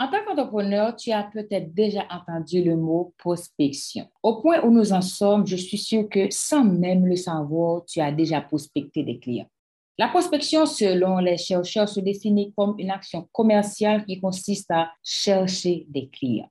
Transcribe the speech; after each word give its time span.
En 0.00 0.08
tant 0.08 0.24
qu'entrepreneur, 0.24 0.96
tu 0.96 1.12
as 1.12 1.24
peut-être 1.24 1.74
déjà 1.74 2.06
entendu 2.08 2.64
le 2.64 2.74
mot 2.74 3.12
prospection. 3.18 4.08
Au 4.22 4.40
point 4.40 4.64
où 4.64 4.70
nous 4.70 4.94
en 4.94 5.02
sommes, 5.02 5.46
je 5.46 5.56
suis 5.56 5.76
sûre 5.76 6.08
que 6.08 6.30
sans 6.30 6.64
même 6.64 7.04
le 7.04 7.16
savoir, 7.16 7.84
tu 7.84 8.00
as 8.00 8.10
déjà 8.10 8.40
prospecté 8.40 9.02
des 9.02 9.18
clients. 9.18 9.50
La 9.98 10.08
prospection, 10.08 10.64
selon 10.64 11.18
les 11.18 11.36
chercheurs, 11.36 11.86
se 11.86 12.00
définit 12.00 12.54
comme 12.56 12.76
une 12.78 12.90
action 12.90 13.28
commerciale 13.30 14.06
qui 14.06 14.18
consiste 14.18 14.70
à 14.70 14.90
chercher 15.04 15.84
des 15.90 16.08
clients. 16.08 16.48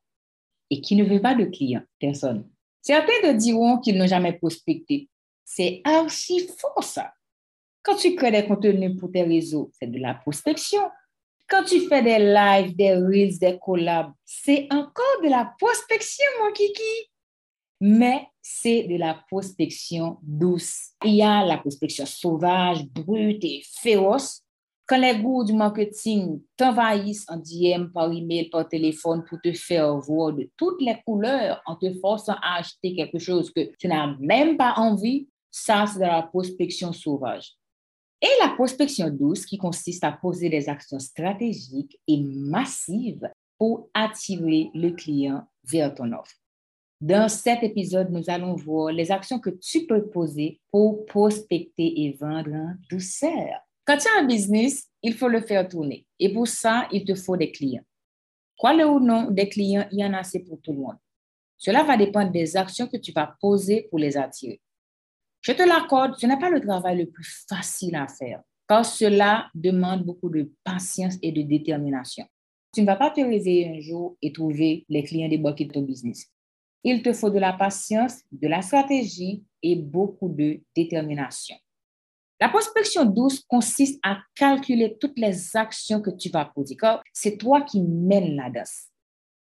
Et 0.69 0.79
qui 0.79 0.95
ne 0.95 1.03
veut 1.03 1.19
pas 1.19 1.33
de 1.33 1.45
clients, 1.45 1.81
personne. 1.99 2.47
Certains 2.83 3.19
te 3.23 3.35
diront 3.35 3.79
qu'ils 3.79 3.97
n'ont 3.97 4.05
jamais 4.05 4.33
prospecté. 4.33 5.09
C'est 5.43 5.81
archi 5.85 6.47
faux, 6.47 6.83
ça. 6.83 7.13
Quand 7.81 7.95
tu 7.95 8.13
crées 8.13 8.29
des 8.29 8.45
contenus 8.45 8.95
pour 8.95 9.11
tes 9.11 9.23
réseaux, 9.23 9.71
c'est 9.73 9.89
de 9.89 9.97
la 9.97 10.13
prospection. 10.13 10.81
Quand 11.49 11.63
tu 11.63 11.81
fais 11.87 12.03
des 12.03 12.19
lives, 12.19 12.75
des 12.75 12.93
reels, 12.93 13.39
des 13.39 13.57
collabs, 13.59 14.11
c'est 14.23 14.67
encore 14.71 15.21
de 15.23 15.29
la 15.29 15.51
prospection, 15.57 16.25
mon 16.43 16.51
kiki. 16.51 17.09
Mais 17.81 18.27
c'est 18.41 18.83
de 18.83 18.97
la 18.97 19.15
prospection 19.29 20.17
douce. 20.21 20.91
Il 21.03 21.15
y 21.15 21.23
a 21.23 21.43
la 21.43 21.57
prospection 21.57 22.05
sauvage, 22.05 22.85
brute 22.85 23.43
et 23.43 23.63
féroce. 23.81 24.43
Quand 24.85 24.97
les 24.97 25.17
goûts 25.19 25.43
du 25.43 25.53
marketing 25.53 26.41
t'envahissent 26.55 27.25
en 27.29 27.37
DM, 27.37 27.91
par 27.93 28.11
email, 28.11 28.49
par 28.49 28.67
téléphone 28.67 29.23
pour 29.27 29.39
te 29.41 29.51
faire 29.53 29.97
voir 29.97 30.33
de 30.33 30.49
toutes 30.55 30.81
les 30.81 30.97
couleurs 31.05 31.61
en 31.65 31.75
te 31.75 31.91
forçant 31.99 32.35
à 32.43 32.59
acheter 32.59 32.95
quelque 32.95 33.19
chose 33.19 33.51
que 33.51 33.71
tu 33.77 33.87
n'as 33.87 34.15
même 34.19 34.57
pas 34.57 34.73
envie, 34.77 35.27
ça, 35.49 35.85
c'est 35.87 35.99
de 35.99 36.05
la 36.05 36.23
prospection 36.23 36.93
sauvage. 36.93 37.58
Et 38.21 38.29
la 38.41 38.49
prospection 38.49 39.09
douce 39.09 39.45
qui 39.45 39.57
consiste 39.57 40.03
à 40.03 40.11
poser 40.11 40.49
des 40.49 40.67
actions 40.67 40.99
stratégiques 40.99 41.99
et 42.07 42.21
massives 42.21 43.29
pour 43.57 43.89
attirer 43.93 44.71
le 44.73 44.91
client 44.91 45.47
vers 45.63 45.93
ton 45.93 46.11
offre. 46.11 46.35
Dans 47.01 47.29
cet 47.29 47.63
épisode, 47.63 48.11
nous 48.11 48.29
allons 48.29 48.55
voir 48.55 48.91
les 48.91 49.09
actions 49.09 49.39
que 49.39 49.49
tu 49.49 49.85
peux 49.85 50.09
poser 50.09 50.59
pour 50.69 51.05
prospecter 51.05 52.01
et 52.01 52.17
vendre 52.19 52.51
en 52.53 52.73
douceur. 52.89 53.61
Quand 53.85 53.97
tu 53.97 54.07
as 54.09 54.21
un 54.21 54.25
business, 54.25 54.85
il 55.01 55.13
faut 55.13 55.29
le 55.29 55.39
faire 55.39 55.67
tourner. 55.67 56.05
Et 56.19 56.33
pour 56.33 56.47
ça, 56.47 56.89
il 56.91 57.05
te 57.05 57.15
faut 57.15 57.37
des 57.37 57.51
clients. 57.51 57.83
Quoi 58.57 58.73
le 58.73 58.85
ou 58.85 58.99
non, 58.99 59.31
des 59.31 59.47
clients, 59.47 59.87
il 59.93 59.99
y 59.99 60.05
en 60.05 60.13
a 60.13 60.19
assez 60.19 60.39
pour 60.39 60.59
tout 60.59 60.73
le 60.73 60.79
monde. 60.79 60.97
Cela 61.57 61.83
va 61.83 61.95
dépendre 61.95 62.31
des 62.31 62.57
actions 62.57 62.87
que 62.87 62.97
tu 62.97 63.13
vas 63.13 63.35
poser 63.39 63.87
pour 63.89 63.99
les 63.99 64.17
attirer. 64.17 64.59
Je 65.41 65.53
te 65.53 65.63
l'accorde, 65.63 66.15
ce 66.17 66.27
n'est 66.27 66.39
pas 66.39 66.49
le 66.49 66.61
travail 66.61 66.97
le 66.97 67.09
plus 67.09 67.45
facile 67.47 67.95
à 67.95 68.07
faire, 68.07 68.41
car 68.67 68.85
cela 68.85 69.49
demande 69.55 70.03
beaucoup 70.03 70.29
de 70.29 70.51
patience 70.63 71.15
et 71.21 71.31
de 71.31 71.41
détermination. 71.41 72.25
Tu 72.73 72.81
ne 72.81 72.85
vas 72.85 72.97
pas 72.97 73.09
te 73.09 73.21
réveiller 73.21 73.77
un 73.77 73.79
jour 73.79 74.17
et 74.21 74.31
trouver 74.31 74.85
les 74.89 75.03
clients 75.03 75.29
débloqués 75.29 75.65
de 75.65 75.71
ton 75.71 75.81
business. 75.81 76.27
Il 76.83 77.01
te 77.01 77.13
faut 77.13 77.29
de 77.29 77.39
la 77.39 77.53
patience, 77.53 78.21
de 78.31 78.47
la 78.47 78.61
stratégie 78.61 79.43
et 79.63 79.75
beaucoup 79.75 80.29
de 80.29 80.61
détermination. 80.75 81.55
La 82.39 82.47
prospection 82.47 83.03
douce 83.05 83.43
consiste 83.47 83.99
à 84.01 84.19
calculer 84.33 84.97
toutes 84.99 85.17
les 85.19 85.57
actions 85.57 86.01
que 86.01 86.09
tu 86.11 86.29
vas 86.29 86.53
car 86.79 87.03
c'est 87.11 87.37
toi 87.37 87.61
qui 87.61 87.81
mènes 87.81 88.35
la 88.35 88.49
danse. 88.49 88.87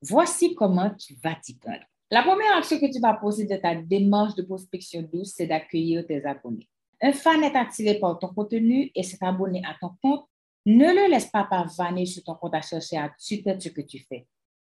Voici 0.03 0.55
comment 0.55 0.91
tu 0.91 1.15
vas 1.23 1.37
t'y 1.37 1.57
prendre. 1.57 1.85
La 2.13 2.23
première 2.23 2.59
action 2.59 2.79
que 2.79 2.93
tu 2.93 3.01
vas 3.01 3.15
poser 3.15 3.47
de 3.47 3.57
ta 3.57 3.75
démarche 3.75 4.35
de 4.35 4.43
prospection 4.43 5.01
douce, 5.01 5.33
c'est 5.35 5.47
d'accueillir 5.47 6.07
tes 6.07 6.23
abonnés. 6.27 6.69
Un 7.01 7.13
fan 7.13 7.43
est 7.43 7.57
attiré 7.57 7.99
par 7.99 8.19
ton 8.19 8.29
contenu 8.29 8.91
et 8.95 9.03
s'est 9.03 9.17
abonné 9.23 9.63
à 9.65 9.75
ton 9.81 9.93
compte. 10.03 10.27
Ne 10.67 10.89
le 10.89 11.11
laisse 11.11 11.31
pas 11.31 11.45
pavaner 11.45 12.05
sur 12.05 12.23
ton 12.23 12.35
compte 12.35 12.55
à 12.55 12.61
chercher 12.61 12.99
à 12.99 13.11
tuer 13.19 13.43
ce 13.59 13.71
que 13.71 13.81
tu 13.81 14.05
fais. 14.07 14.27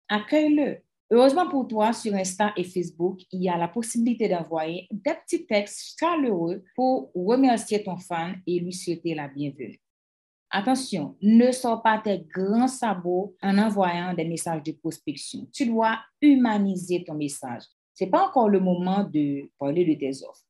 Accueille-le. 0.07 0.77
Heureusement 1.11 1.49
pour 1.49 1.67
toi, 1.67 1.91
sur 1.91 2.15
Insta 2.15 2.53
et 2.55 2.63
Facebook, 2.63 3.19
il 3.29 3.43
y 3.43 3.49
a 3.49 3.57
la 3.57 3.67
possibilité 3.67 4.29
d'envoyer 4.29 4.87
des 4.89 5.01
petits 5.01 5.45
textes 5.45 5.99
chaleureux 5.99 6.63
pour 6.77 7.11
remercier 7.13 7.83
ton 7.83 7.97
fan 7.97 8.41
et 8.47 8.61
lui 8.61 8.71
souhaiter 8.71 9.15
la 9.15 9.27
bienvenue. 9.27 9.82
Attention, 10.55 11.17
ne 11.19 11.51
sors 11.51 11.81
pas 11.81 11.97
tes 11.97 12.19
grands 12.31 12.67
sabots 12.67 13.35
en 13.41 13.57
envoyant 13.57 14.13
des 14.13 14.23
messages 14.23 14.61
de 14.61 14.73
prospection. 14.73 15.47
Tu 15.51 15.65
dois 15.65 15.97
humaniser 16.21 17.03
ton 17.03 17.15
message. 17.15 17.63
Ce 17.95 18.03
n'est 18.03 18.11
pas 18.11 18.27
encore 18.27 18.49
le 18.49 18.59
moment 18.59 19.03
de 19.03 19.49
parler 19.57 19.83
de 19.83 19.99
tes 19.99 20.23
offres. 20.23 20.45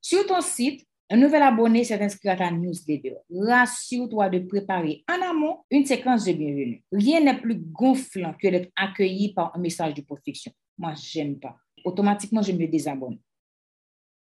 Sur 0.00 0.26
ton 0.26 0.40
site, 0.40 0.86
un 1.10 1.18
nouvel 1.18 1.42
abonné 1.42 1.84
s'est 1.84 2.02
inscrit 2.02 2.30
à 2.30 2.36
ta 2.36 2.50
newsletter. 2.50 3.16
Rassure-toi 3.30 4.30
de 4.30 4.38
préparer 4.38 5.04
en 5.06 5.20
amont 5.20 5.58
une 5.70 5.84
séquence 5.84 6.24
de 6.24 6.32
bienvenue. 6.32 6.82
Rien 6.90 7.20
n'est 7.20 7.38
plus 7.38 7.56
gonflant 7.56 8.32
que 8.40 8.48
d'être 8.48 8.72
accueilli 8.74 9.34
par 9.34 9.54
un 9.54 9.60
message 9.60 9.92
de 9.92 10.00
prospection. 10.00 10.52
Moi, 10.78 10.94
j'aime 10.94 11.38
pas. 11.38 11.58
Automatiquement, 11.84 12.40
je 12.40 12.52
me 12.52 12.66
désabonne. 12.66 13.18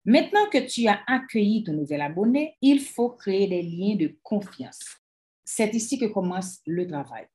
Maintenant 0.04 0.50
que 0.52 0.58
tu 0.58 0.88
as 0.90 1.00
accueilli 1.08 1.64
ton 1.64 1.72
nouvel 1.72 2.02
abonné, 2.02 2.58
il 2.62 2.82
faut 2.82 3.12
créer 3.12 3.48
des 3.48 3.62
liens 3.62 3.96
de 3.96 4.18
confiance. 4.22 5.01
C'est 5.44 5.74
ici 5.74 5.98
que 5.98 6.06
commence 6.06 6.60
le 6.66 6.88
travail. 6.88 7.28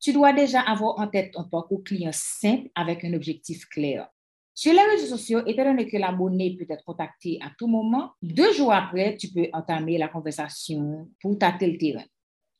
Tu 0.00 0.12
dois 0.12 0.32
déjà 0.32 0.60
avoir 0.60 0.98
en 0.98 1.06
tête 1.06 1.32
un 1.36 1.44
parcours 1.44 1.84
client 1.84 2.10
simple 2.12 2.68
avec 2.74 3.04
un 3.04 3.12
objectif 3.14 3.66
clair. 3.66 4.08
Sur 4.54 4.72
les 4.72 4.82
réseaux 4.82 5.16
sociaux, 5.16 5.40
étant 5.46 5.64
donné 5.64 5.86
que 5.86 5.96
l'abonné 5.96 6.56
peut 6.58 6.66
être 6.68 6.84
contacté 6.84 7.38
à 7.40 7.50
tout 7.56 7.68
moment, 7.68 8.10
deux 8.20 8.52
jours 8.52 8.72
après, 8.72 9.16
tu 9.16 9.28
peux 9.28 9.48
entamer 9.52 9.96
la 9.96 10.08
conversation 10.08 11.08
pour 11.20 11.38
tâter 11.38 11.70
le 11.70 11.78
terrain. 11.78 12.04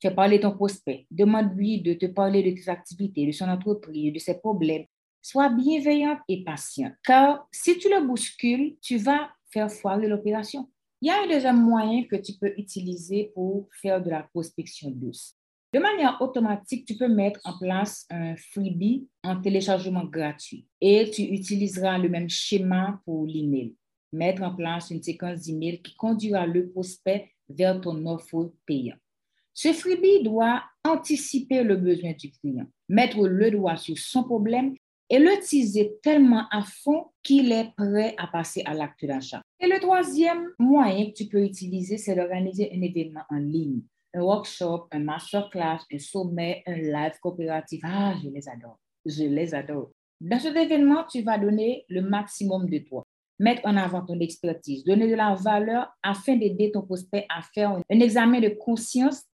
Fais 0.01 0.11
parler 0.11 0.41
ton 0.41 0.53
prospect, 0.53 1.07
demande-lui 1.11 1.83
de 1.83 1.95
te 1.95 2.07
parler 2.07 2.43
de 2.43 2.59
tes 2.59 2.69
activités, 2.71 3.27
de 3.27 3.33
son 3.33 3.49
entreprise, 3.49 4.13
de 4.13 4.19
ses 4.19 4.39
problèmes. 4.39 4.85
Sois 5.21 5.51
bienveillante 5.51 6.19
et 6.29 6.43
patient, 6.43 6.93
car 7.05 7.47
si 7.53 7.79
tu 7.79 7.89
le 7.89 8.05
bouscules, 8.07 8.77
tu 8.81 8.97
vas 8.97 9.31
faire 9.53 9.71
foirer 9.71 10.09
l'opération. 10.09 10.69
Il 11.03 11.09
y 11.09 11.11
a 11.11 11.21
un 11.21 11.27
deuxième 11.27 11.61
moyen 11.61 12.05
que 12.05 12.15
tu 12.15 12.35
peux 12.35 12.55
utiliser 12.57 13.33
pour 13.35 13.69
faire 13.73 14.01
de 14.01 14.09
la 14.09 14.23
prospection 14.23 14.89
douce. 14.93 15.35
De 15.75 15.81
manière 15.81 16.23
automatique, 16.23 16.87
tu 16.87 16.97
peux 16.97 17.09
mettre 17.09 17.41
en 17.43 17.59
place 17.59 18.07
un 18.09 18.37
freebie 18.37 19.09
en 19.25 19.41
téléchargement 19.41 20.05
gratuit 20.05 20.65
et 20.81 21.11
tu 21.11 21.23
utiliseras 21.23 21.99
le 21.99 22.09
même 22.09 22.31
schéma 22.31 23.01
pour 23.05 23.27
l'email. 23.27 23.75
Mettre 24.13 24.45
en 24.45 24.55
place 24.55 24.91
une 24.91 25.03
séquence 25.03 25.43
d'email 25.43 25.83
qui 25.83 25.97
conduira 25.97 26.47
le 26.47 26.71
prospect 26.71 27.33
vers 27.49 27.81
ton 27.81 28.07
offre 28.07 28.53
payante. 28.65 29.01
Ce 29.55 29.73
freebie 29.73 30.23
doit 30.23 30.63
anticiper 30.85 31.65
le 31.65 31.79
besoin 31.79 32.13
du 32.13 32.31
client, 32.31 32.67
mettre 32.89 33.27
le 33.27 33.51
doigt 33.51 33.77
sur 33.77 33.99
son 33.99 34.23
problème 34.23 34.77
et 35.13 35.19
le 35.19 35.39
teaser 35.43 35.99
tellement 36.03 36.47
à 36.51 36.63
fond 36.63 37.05
qu'il 37.23 37.53
est 37.53 37.71
prêt 37.77 38.15
à 38.17 38.29
passer 38.29 38.63
à 38.65 38.73
l'acte 38.73 39.05
d'achat. 39.05 39.43
Et 39.61 39.67
le 39.67 39.79
troisième 39.79 40.49
moyen 40.59 41.11
que 41.11 41.13
tu 41.13 41.27
peux 41.27 41.45
utiliser, 41.45 41.99
c'est 41.99 42.17
d'organiser 42.17 42.73
un 42.75 42.81
événement 42.81 43.21
en 43.29 43.37
ligne, 43.37 43.83
un 44.15 44.23
workshop, 44.23 44.89
un 44.91 45.01
masterclass, 45.01 45.81
un 45.93 45.99
sommet, 45.99 46.63
un 46.67 46.77
live 46.77 47.13
coopératif. 47.21 47.83
Ah, 47.85 48.15
je 48.25 48.31
les 48.31 48.49
adore. 48.49 48.79
Je 49.05 49.25
les 49.25 49.55
adore. 49.55 49.91
Dans 50.19 50.39
cet 50.39 50.57
événement, 50.57 51.05
tu 51.05 51.21
vas 51.21 51.37
donner 51.37 51.85
le 51.91 52.01
maximum 52.01 52.71
de 52.71 52.79
toi, 52.79 53.05
mettre 53.39 53.67
en 53.67 53.77
avant 53.77 54.07
ton 54.07 54.19
expertise, 54.19 54.83
donner 54.83 55.11
de 55.11 55.15
la 55.15 55.35
valeur 55.35 55.93
afin 56.03 56.37
d'aider 56.37 56.73
ton 56.73 56.83
prospect 56.83 57.27
à 57.29 57.43
faire 57.43 57.73
un 57.73 58.01
examen 58.01 58.41
de 58.41 58.49
conscience 58.49 59.25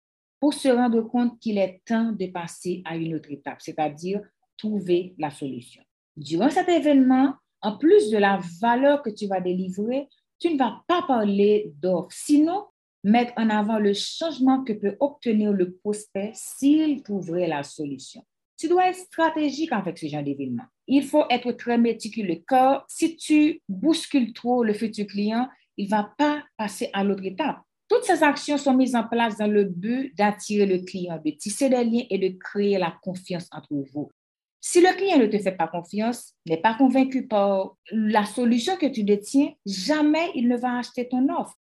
pour 0.41 0.55
se 0.55 0.69
rendre 0.69 1.03
compte 1.03 1.39
qu'il 1.39 1.57
est 1.57 1.83
temps 1.85 2.11
de 2.11 2.27
passer 2.27 2.83
à 2.85 2.97
une 2.97 3.15
autre 3.15 3.31
étape, 3.31 3.61
c'est-à-dire 3.61 4.23
trouver 4.59 5.15
la 5.19 5.31
solution. 5.31 5.83
Durant 6.17 6.51
cet 6.51 6.69
événement, 6.69 7.35
en 7.63 7.79
plus 7.79 8.11
de 8.11 8.19
la 8.19 8.41
valeur 8.61 9.03
que 9.03 9.11
tu 9.11 9.27
vas 9.27 9.41
délivrer, 9.41 10.09
tu 10.39 10.53
ne 10.53 10.59
vas 10.59 10.83
pas 10.87 11.03
parler 11.03 11.73
d'offres, 11.81 12.13
sinon 12.13 12.65
mettre 13.05 13.33
en 13.37 13.49
avant 13.51 13.79
le 13.79 13.93
changement 13.95 14.65
que 14.65 14.73
peut 14.73 14.97
obtenir 15.01 15.53
le 15.53 15.73
prospect 15.73 16.33
s'il 16.35 17.03
trouverait 17.03 17.49
la 17.49 17.63
solution. 17.63 18.23
Tu 18.57 18.69
dois 18.69 18.89
être 18.89 18.97
stratégique 18.97 19.73
avec 19.73 19.99
ce 19.99 20.07
genre 20.07 20.23
d'événement. 20.23 20.65
Il 20.89 21.05
faut 21.05 21.25
être 21.31 21.53
très 21.53 21.79
méticuleux 21.79 22.43
car 22.47 22.85
si 22.89 23.17
tu 23.17 23.63
bouscules 23.69 24.33
trop 24.33 24.65
le 24.65 24.73
futur 24.73 25.07
client, 25.07 25.49
il 25.77 25.85
ne 25.85 25.91
va 25.91 26.13
pas 26.19 26.43
passer 26.57 26.91
à 26.93 27.05
l'autre 27.05 27.25
étape. 27.25 27.59
Toutes 27.89 28.05
ces 28.05 28.23
actions 28.23 28.59
sont 28.59 28.75
mises 28.75 28.97
en 28.97 29.07
place 29.07 29.39
dans 29.39 29.47
le 29.47 29.65
but 29.65 30.15
d'attirer 30.17 30.67
le 30.67 30.85
client, 30.85 31.21
de 31.25 31.31
tisser 31.31 31.71
des 31.71 31.85
liens 31.85 32.05
et 32.11 32.19
de 32.19 32.37
créer 32.37 32.79
la 32.79 32.99
confiance 33.01 33.49
entre 33.53 33.75
vous. 33.93 34.11
Si 34.61 34.81
le 34.81 34.95
client 34.97 35.19
ne 35.19 35.27
te 35.27 35.39
fait 35.39 35.57
pas 35.57 35.69
confiance, 35.69 36.35
n'est 36.47 36.61
pas 36.61 36.75
convaincu 36.75 37.27
par 37.27 37.77
la 37.91 38.25
solution 38.25 38.77
que 38.77 38.87
tu 38.87 39.05
détiens, 39.05 39.53
jamais 39.65 40.31
il 40.35 40.49
ne 40.49 40.57
va 40.57 40.79
acheter 40.79 41.09
ton 41.09 41.29
offre. 41.29 41.55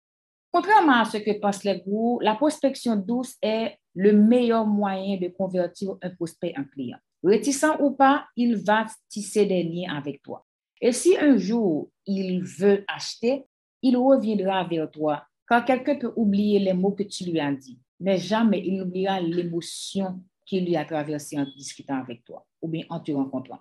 Contrairement 0.51 1.01
à 1.01 1.05
ce 1.05 1.17
que 1.17 1.37
pensent 1.39 1.65
les 1.65 1.79
groupes, 1.79 2.21
la 2.21 2.35
prospection 2.35 2.95
douce 2.95 3.35
est 3.41 3.77
le 3.93 4.13
meilleur 4.13 4.65
moyen 4.65 5.17
de 5.17 5.27
convertir 5.27 5.97
un 6.01 6.09
prospect 6.11 6.53
en 6.57 6.63
client. 6.63 6.97
Réticent 7.23 7.79
ou 7.79 7.91
pas, 7.91 8.27
il 8.35 8.55
va 8.55 8.85
tisser 9.09 9.45
des 9.45 9.63
liens 9.63 9.95
avec 9.95 10.21
toi. 10.21 10.45
Et 10.79 10.91
si 10.91 11.17
un 11.17 11.37
jour 11.37 11.89
il 12.05 12.43
veut 12.43 12.85
acheter, 12.87 13.45
il 13.81 13.97
reviendra 13.97 14.63
vers 14.63 14.89
toi 14.89 15.25
car 15.47 15.63
quelqu'un 15.65 15.95
peut 15.95 16.13
oublier 16.15 16.59
les 16.59 16.73
mots 16.73 16.91
que 16.91 17.03
tu 17.03 17.25
lui 17.25 17.39
as 17.39 17.51
dit, 17.51 17.79
mais 17.99 18.17
jamais 18.17 18.61
il 18.65 18.77
n'oubliera 18.77 19.19
l'émotion 19.19 20.21
qui 20.45 20.61
lui 20.61 20.75
a 20.75 20.85
traversé 20.85 21.37
en 21.37 21.45
discutant 21.45 22.01
avec 22.01 22.23
toi 22.23 22.45
ou 22.61 22.67
bien 22.67 22.85
en 22.89 22.99
te 22.99 23.11
rencontrant. 23.11 23.59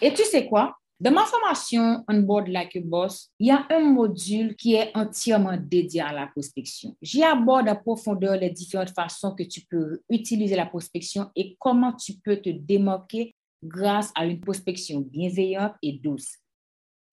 Et 0.00 0.12
tu 0.12 0.22
sais 0.24 0.46
quoi? 0.46 0.76
Dans 0.98 1.10
ma 1.12 1.26
formation 1.26 2.02
On 2.08 2.20
Board 2.20 2.48
Like 2.48 2.76
a 2.76 2.80
Boss, 2.80 3.30
il 3.38 3.48
y 3.48 3.50
a 3.50 3.66
un 3.70 3.80
module 3.80 4.56
qui 4.56 4.74
est 4.74 4.90
entièrement 4.94 5.58
dédié 5.58 6.00
à 6.00 6.12
la 6.12 6.26
prospection. 6.26 6.96
J'y 7.02 7.22
aborde 7.22 7.68
en 7.68 7.76
profondeur 7.76 8.36
les 8.36 8.48
différentes 8.48 8.94
façons 8.94 9.34
que 9.34 9.42
tu 9.42 9.60
peux 9.68 10.00
utiliser 10.08 10.56
la 10.56 10.64
prospection 10.64 11.30
et 11.36 11.54
comment 11.60 11.92
tu 11.92 12.14
peux 12.24 12.38
te 12.38 12.48
démarquer 12.48 13.34
grâce 13.62 14.10
à 14.14 14.24
une 14.24 14.40
prospection 14.40 15.00
bienveillante 15.00 15.74
et 15.82 15.92
douce. 15.92 16.38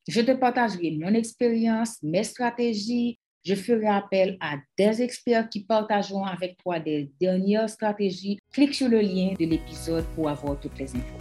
Je 0.07 0.21
te 0.21 0.31
partagerai 0.31 0.91
mon 0.91 1.13
expérience, 1.13 2.01
mes 2.03 2.23
stratégies, 2.23 3.19
je 3.43 3.55
ferai 3.55 3.87
appel 3.87 4.37
à 4.39 4.55
des 4.77 5.01
experts 5.01 5.49
qui 5.49 5.63
partageront 5.65 6.23
avec 6.23 6.57
toi 6.57 6.79
des 6.79 7.11
dernières 7.19 7.69
stratégies. 7.69 8.39
Clique 8.51 8.73
sur 8.73 8.87
le 8.87 9.01
lien 9.01 9.33
de 9.39 9.45
l'épisode 9.45 10.05
pour 10.15 10.29
avoir 10.29 10.59
toutes 10.59 10.77
les 10.79 10.89
infos. 10.95 11.19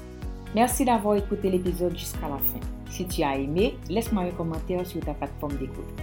Merci 0.55 0.85
d'avoir 0.85 1.17
écouté 1.17 1.51
l'épisode 1.51 1.99
jusqu'à 1.99 2.29
la 2.29 2.39
fin. 2.39 2.61
Si 2.91 3.07
tu 3.07 3.23
as 3.23 3.39
aimé, 3.39 3.75
laisse-moi 3.89 4.25
un 4.25 4.31
commentaire 4.31 4.87
sur 4.87 5.01
ta 5.01 5.15
plateforme 5.15 5.57
d'écoute. 5.57 6.01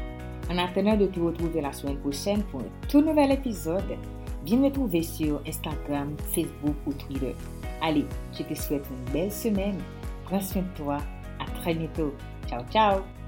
En 0.50 0.58
attendant 0.58 0.98
de 0.98 1.06
te 1.06 1.20
retrouver 1.20 1.62
la 1.62 1.72
semaine 1.72 2.00
prochaine 2.00 2.44
pour 2.46 2.62
un 2.62 2.88
tout 2.90 3.02
nouvel 3.02 3.32
épisode, 3.32 3.98
viens 4.46 4.58
me 4.58 4.72
trouver 4.72 5.04
sur 5.04 5.42
Instagram, 5.48 6.16
Facebook 6.34 6.76
ou 6.88 6.94
Twitter. 6.94 7.36
Allez, 7.82 8.06
je 8.38 8.44
te 8.44 8.54
souhaite 8.56 8.86
une 8.90 9.14
belle 9.14 9.32
semaine. 9.32 9.78
Prends 10.26 10.42
soin 10.42 10.64
de 10.64 10.84
toi. 10.84 10.98
À 11.40 11.46
très 11.62 11.76
bientôt. 11.76 12.14
Ciao, 12.48 12.64
ciao. 12.72 13.19